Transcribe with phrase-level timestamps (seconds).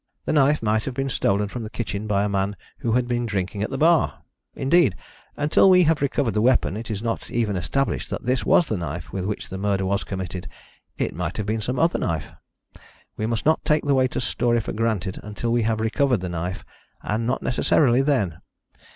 [0.25, 3.27] The knife might have been stolen from the kitchen by a man who had been
[3.27, 4.23] drinking at the bar;
[4.55, 4.95] indeed,
[5.37, 8.77] until we have recovered the weapon it is not even established that this was the
[8.77, 10.47] knife with which the murder was committed.
[10.97, 12.31] It might have been some other knife.
[13.15, 16.65] We must not take the waiter's story for granted until we have recovered the knife,
[17.03, 18.39] and not necessarily then.